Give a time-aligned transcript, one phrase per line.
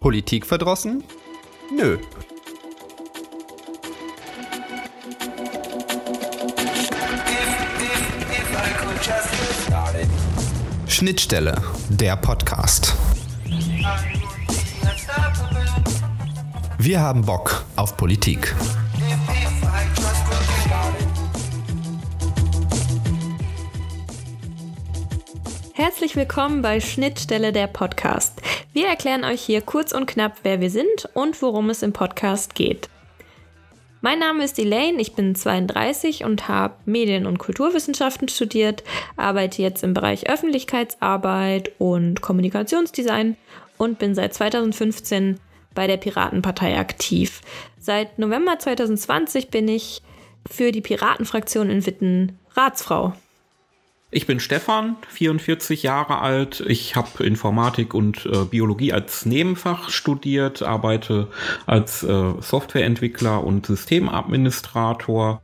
[0.00, 1.04] Politik verdrossen?
[1.76, 1.98] Nö.
[10.88, 11.54] Schnittstelle,
[11.90, 12.94] der Podcast.
[16.78, 18.54] Wir haben Bock auf Politik.
[25.74, 28.40] Herzlich willkommen bei Schnittstelle der Podcast.
[28.72, 32.54] Wir erklären euch hier kurz und knapp, wer wir sind und worum es im Podcast
[32.54, 32.88] geht.
[34.00, 38.84] Mein Name ist Elaine, ich bin 32 und habe Medien- und Kulturwissenschaften studiert,
[39.16, 43.36] arbeite jetzt im Bereich Öffentlichkeitsarbeit und Kommunikationsdesign
[43.76, 45.40] und bin seit 2015
[45.74, 47.40] bei der Piratenpartei aktiv.
[47.78, 50.00] Seit November 2020 bin ich
[50.48, 53.14] für die Piratenfraktion in Witten Ratsfrau.
[54.12, 56.64] Ich bin Stefan, 44 Jahre alt.
[56.66, 61.28] Ich habe Informatik und äh, Biologie als Nebenfach studiert, arbeite
[61.66, 65.42] als äh, Softwareentwickler und Systemadministrator.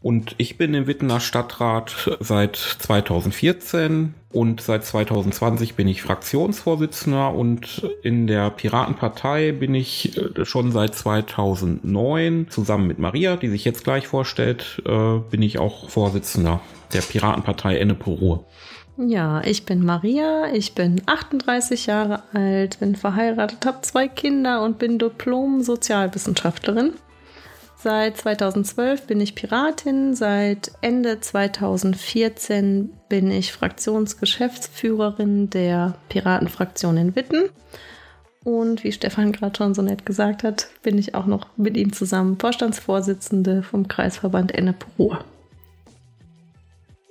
[0.00, 7.86] Und ich bin im Wittener Stadtrat seit 2014 und seit 2020 bin ich Fraktionsvorsitzender und
[8.02, 13.84] in der Piratenpartei bin ich äh, schon seit 2009 zusammen mit Maria, die sich jetzt
[13.84, 16.62] gleich vorstellt, äh, bin ich auch Vorsitzender
[16.92, 18.44] der Piratenpartei Ennepe
[18.98, 24.78] Ja, ich bin Maria, ich bin 38 Jahre alt, bin verheiratet, habe zwei Kinder und
[24.78, 26.92] bin Diplom-Sozialwissenschaftlerin.
[27.82, 37.48] Seit 2012 bin ich Piratin, seit Ende 2014 bin ich Fraktionsgeschäftsführerin der Piratenfraktion in Witten.
[38.44, 41.92] Und wie Stefan gerade schon so nett gesagt hat, bin ich auch noch mit ihm
[41.92, 45.24] zusammen Vorstandsvorsitzende vom Kreisverband Ennepe-Ruhr.